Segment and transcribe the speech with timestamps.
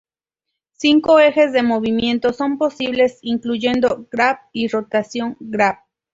[0.73, 5.75] Cinco ejes de movimiento son posibles, incluyendo Grab y Rotación Grab.